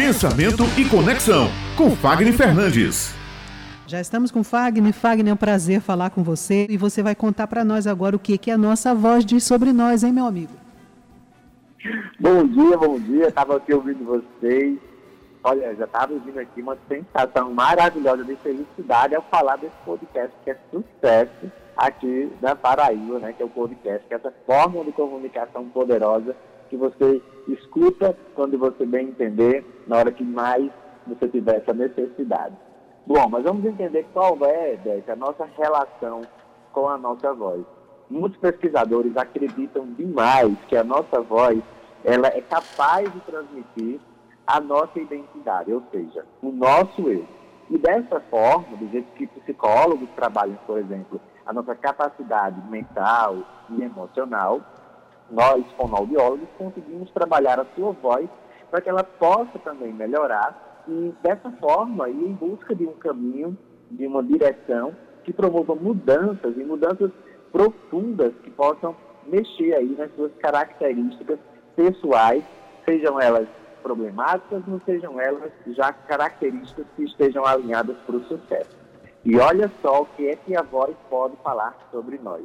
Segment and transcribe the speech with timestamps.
[0.00, 3.14] Pensamento e Conexão, com Fagner Fernandes.
[3.86, 4.94] Já estamos com Fagner.
[4.94, 6.66] Fagner, é um prazer falar com você.
[6.70, 9.74] E você vai contar para nós agora o que, que a nossa voz diz sobre
[9.74, 10.54] nós, hein, meu amigo?
[12.18, 13.28] Bom dia, bom dia.
[13.28, 14.78] Estava aqui ouvindo vocês.
[15.44, 20.50] Olha, já estava ouvindo aqui uma sensação maravilhosa de felicidade ao falar desse podcast que
[20.50, 23.34] é sucesso aqui na Paraíba, né?
[23.34, 26.34] Que é o podcast, que é essa forma de comunicação poderosa
[26.70, 30.70] que você escuta quando você bem entender, na hora que mais
[31.06, 32.54] você tiver essa necessidade.
[33.06, 36.22] Bom, mas vamos entender qual é, a nossa relação
[36.72, 37.62] com a nossa voz.
[38.08, 41.60] Muitos pesquisadores acreditam demais que a nossa voz
[42.04, 44.00] ela é capaz de transmitir
[44.46, 47.26] a nossa identidade, ou seja, o nosso eu.
[47.68, 53.38] E dessa forma, do jeito que psicólogos trabalham, por exemplo, a nossa capacidade mental
[53.70, 54.60] e emocional,
[55.30, 58.28] nós, fonoaudiólogos, conseguimos trabalhar a sua voz
[58.70, 63.56] para que ela possa também melhorar e, dessa forma, ir em busca de um caminho,
[63.90, 67.10] de uma direção que promova mudanças e mudanças
[67.52, 68.94] profundas que possam
[69.26, 71.38] mexer aí nas suas características
[71.76, 72.44] pessoais,
[72.84, 73.48] sejam elas
[73.82, 78.78] problemáticas, não sejam elas já características que estejam alinhadas para o sucesso.
[79.24, 82.42] E olha só o que é que a voz pode falar sobre nós.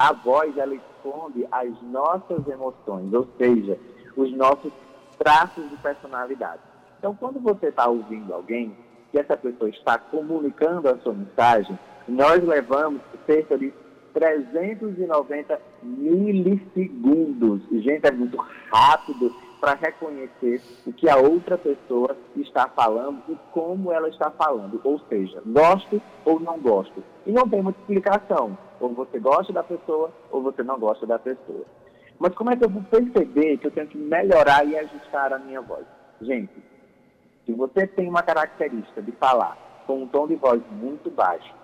[0.00, 3.78] A voz, ela esconde as nossas emoções, ou seja,
[4.16, 4.72] os nossos
[5.18, 6.62] traços de personalidade.
[6.98, 8.74] Então, quando você está ouvindo alguém,
[9.12, 13.74] que essa pessoa está comunicando a sua mensagem, nós levamos cerca de
[14.14, 17.60] 390 milissegundos.
[17.70, 18.38] Gente, é muito
[18.72, 24.80] rápido para reconhecer o que a outra pessoa está falando e como ela está falando.
[24.82, 27.04] Ou seja, gosto ou não gosto.
[27.26, 28.56] E não tem muita explicação.
[28.80, 31.64] Ou você gosta da pessoa ou você não gosta da pessoa.
[32.18, 35.38] Mas como é que eu vou perceber que eu tenho que melhorar e ajustar a
[35.38, 35.84] minha voz?
[36.20, 36.52] Gente,
[37.46, 41.54] se você tem uma característica de falar com um tom de voz muito baixo,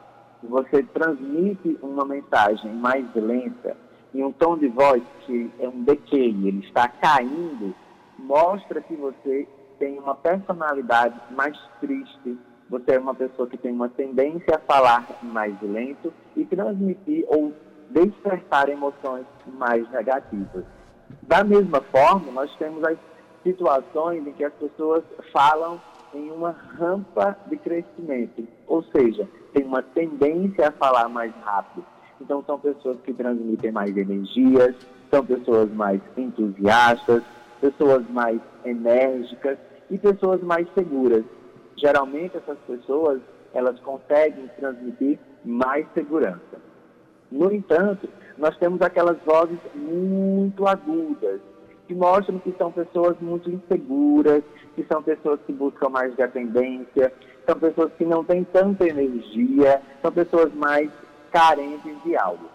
[0.43, 3.77] você transmite uma mensagem mais lenta,
[4.15, 7.75] em um tom de voz que é um decay, ele está caindo,
[8.19, 9.47] mostra que você
[9.79, 12.39] tem uma personalidade mais triste,
[12.69, 17.53] você é uma pessoa que tem uma tendência a falar mais lento e transmitir ou
[17.91, 20.65] despertar emoções mais negativas.
[21.23, 22.99] Da mesma forma, nós temos as
[23.43, 25.81] situações em que as pessoas falam
[26.13, 31.85] em uma rampa de crescimento, ou seja, tem uma tendência a falar mais rápido.
[32.21, 34.75] Então, são pessoas que transmitem mais energias,
[35.11, 37.23] são pessoas mais entusiastas,
[37.61, 39.59] pessoas mais enérgicas
[39.91, 41.25] e pessoas mais seguras.
[41.77, 43.21] Geralmente, essas pessoas
[43.53, 46.61] elas conseguem transmitir mais segurança.
[47.31, 51.41] No entanto, nós temos aquelas vozes muito agudas,
[51.87, 54.43] que mostram que são pessoas muito inseguras,
[54.75, 57.13] que são pessoas que buscam mais dependência,
[57.47, 60.91] são pessoas que não têm tanta energia, são pessoas mais
[61.33, 62.49] carentes de algo.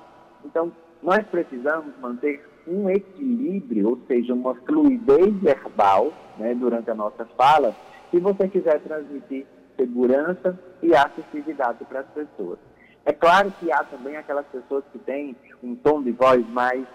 [0.45, 0.71] Então,
[1.01, 7.73] nós precisamos manter um equilíbrio, ou seja, uma fluidez verbal né, durante a nossa fala,
[8.11, 9.45] se você quiser transmitir
[9.77, 12.59] segurança e acessibilidade para as pessoas.
[13.05, 16.85] É claro que há também aquelas pessoas que têm um tom de voz mais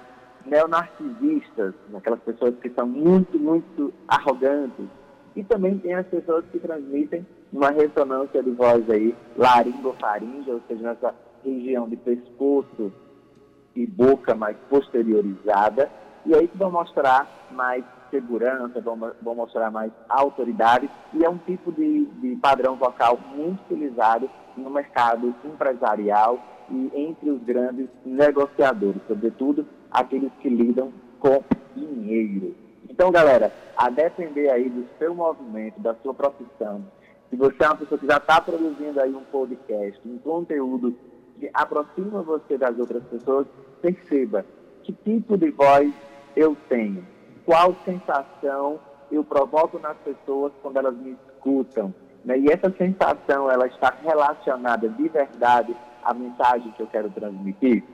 [0.45, 4.87] neonarcisistas, aquelas pessoas que são muito, muito arrogantes.
[5.35, 10.83] E também tem as pessoas que transmitem uma ressonância de voz aí, laringofaringe, ou seja,
[10.83, 12.93] nessa região de pescoço
[13.75, 15.91] e boca mais posteriorizada,
[16.25, 21.73] e aí que vão mostrar mais segurança, vão, mostrar mais autoridade, e é um tipo
[21.73, 26.39] de, de padrão vocal muito utilizado no mercado empresarial
[26.71, 31.43] e entre os grandes negociadores, sobretudo aqueles que lidam com
[31.75, 32.55] dinheiro.
[32.89, 36.85] Então, galera, a depender aí do seu movimento, da sua profissão,
[37.29, 40.97] se você é uma pessoa que já está produzindo aí um podcast, um conteúdo
[41.39, 43.47] que aproxima você das outras pessoas,
[43.83, 44.45] perceba
[44.83, 45.93] que tipo de voz
[46.37, 47.05] eu tenho,
[47.47, 48.81] qual sensação
[49.11, 51.95] eu provoco nas pessoas quando elas me escutam.
[52.25, 52.41] Né?
[52.41, 57.85] E essa sensação, ela está relacionada de verdade à mensagem que eu quero transmitir?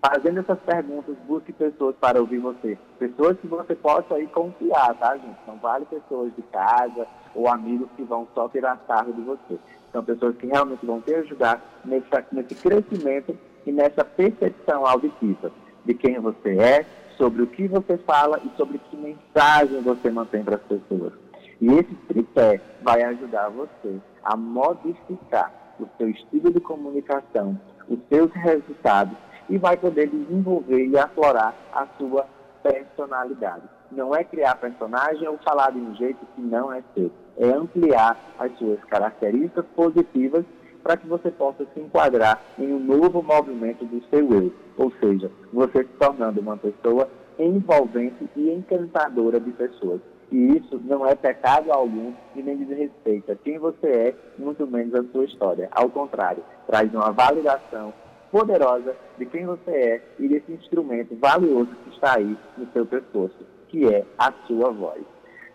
[0.00, 2.78] Fazendo essas perguntas, busque pessoas para ouvir você.
[2.98, 5.36] Pessoas que você possa aí confiar, tá, gente?
[5.46, 9.58] Não vale pessoas de casa ou amigos que vão só tirar sarro de você.
[9.92, 13.36] São pessoas que realmente vão te ajudar nesse, nesse crescimento
[13.66, 15.50] e nessa percepção auditiva
[15.88, 16.84] de quem você é,
[17.16, 21.14] sobre o que você fala e sobre que mensagem você mantém para as pessoas.
[21.60, 25.50] E esse tripé vai ajudar você a modificar
[25.80, 27.58] o seu estilo de comunicação,
[27.88, 29.16] os seus resultados
[29.48, 32.26] e vai poder desenvolver e aflorar a sua
[32.62, 33.62] personalidade.
[33.90, 37.10] não é criar personagem ou falar de um jeito que não é seu.
[37.38, 40.44] É ampliar as suas características positivas
[40.82, 44.52] para que você possa se enquadrar em um novo movimento do seu eu.
[44.76, 47.08] Ou seja, você se tornando uma pessoa
[47.38, 50.00] envolvente e encantadora de pessoas.
[50.30, 55.04] E isso não é pecado algum e nem desrespeita quem você é, muito menos a
[55.04, 55.68] sua história.
[55.70, 57.94] Ao contrário, traz uma validação
[58.30, 63.38] poderosa de quem você é e desse instrumento valioso que está aí no seu pescoço,
[63.68, 65.02] que é a sua voz.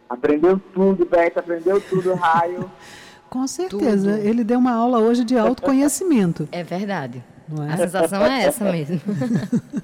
[0.10, 2.70] Aprendeu tudo, Beto, aprendeu tudo, Raio.
[3.34, 4.12] Com certeza.
[4.12, 4.28] Tudo.
[4.28, 6.48] Ele deu uma aula hoje de autoconhecimento.
[6.52, 7.24] É verdade.
[7.68, 7.74] É?
[7.74, 9.02] A sensação é essa mesmo.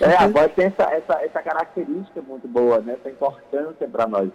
[0.00, 2.94] É, a voz tem essa, essa, essa característica muito boa, né?
[2.94, 4.28] essa importância para nós.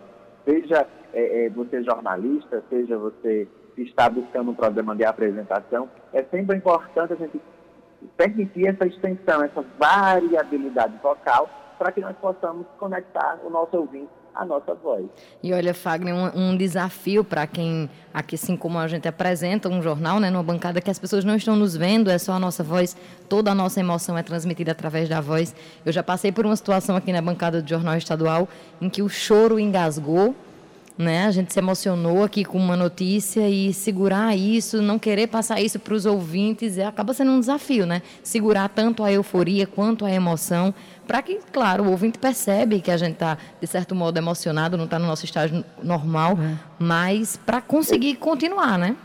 [0.45, 6.23] Seja é, é, você jornalista, seja você que está buscando um programa de apresentação, é
[6.23, 7.41] sempre importante a gente
[8.15, 14.45] permitir essa extensão, essa variabilidade vocal, para que nós possamos conectar o nosso ouvinte à
[14.45, 15.05] nossa voz.
[15.41, 19.81] E olha, Fagner, um, um desafio para quem, aqui assim como a gente apresenta um
[19.81, 22.63] jornal, né, numa bancada que as pessoas não estão nos vendo, é só a nossa
[22.63, 22.95] voz,
[23.29, 25.55] toda a nossa emoção é transmitida através da voz.
[25.85, 28.47] Eu já passei por uma situação aqui na bancada do Jornal Estadual
[28.81, 30.35] em que o choro engasgou,
[30.97, 31.25] né?
[31.25, 35.79] A gente se emocionou aqui com uma notícia e segurar isso, não querer passar isso
[35.79, 38.01] para os ouvintes, é, acaba sendo um desafio, né?
[38.23, 40.73] Segurar tanto a euforia quanto a emoção,
[41.05, 44.85] para que, claro, o ouvinte percebe que a gente está, de certo modo, emocionado, não
[44.85, 46.57] está no nosso estágio normal, é.
[46.79, 48.95] mas para conseguir continuar, né?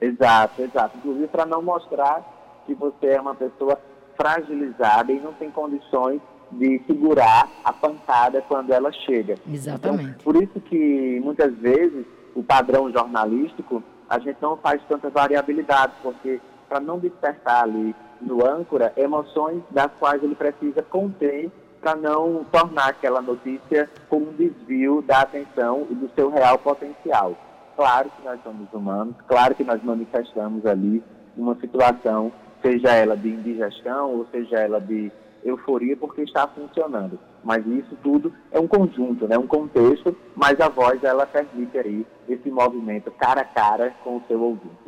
[0.00, 0.98] Exato, exato.
[0.98, 2.22] Inclusive para não mostrar
[2.66, 3.78] que você é uma pessoa
[4.16, 6.20] fragilizada e não tem condições
[6.52, 9.36] de segurar a pancada quando ela chega.
[9.50, 10.10] Exatamente.
[10.10, 12.04] Então, por isso que muitas vezes
[12.34, 18.46] o padrão jornalístico a gente não faz tanta variabilidade, porque para não despertar ali no
[18.46, 21.50] âncora emoções das quais ele precisa conter
[21.80, 27.36] para não tornar aquela notícia com um desvio da atenção e do seu real potencial.
[27.76, 31.02] Claro que nós somos humanos, claro que nós manifestamos ali
[31.36, 32.32] uma situação,
[32.62, 35.12] seja ela de indigestão ou seja ela de
[35.44, 37.18] euforia porque está funcionando.
[37.42, 39.36] Mas isso tudo é um conjunto, né?
[39.36, 44.22] um contexto, mas a voz ela permite aí esse movimento cara a cara com o
[44.26, 44.83] seu ouvinte.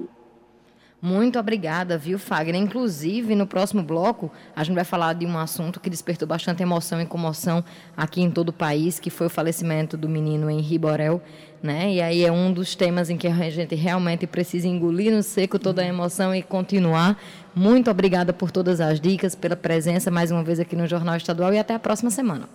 [1.00, 2.60] Muito obrigada, viu, Fagner?
[2.60, 7.00] Inclusive, no próximo bloco, a gente vai falar de um assunto que despertou bastante emoção
[7.00, 7.62] e comoção
[7.94, 11.20] aqui em todo o país, que foi o falecimento do menino Henri Borel,
[11.62, 11.92] né?
[11.92, 15.58] E aí é um dos temas em que a gente realmente precisa engolir no seco
[15.58, 17.20] toda a emoção e continuar.
[17.54, 21.52] Muito obrigada por todas as dicas, pela presença mais uma vez aqui no Jornal Estadual
[21.52, 22.48] e até a próxima semana.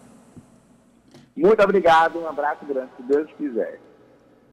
[1.37, 3.79] Muito obrigado, um abraço grande, se Deus quiser.